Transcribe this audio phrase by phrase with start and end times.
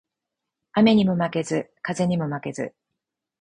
[0.73, 2.73] 雨ニモ負ケズ、風ニモ負ケズ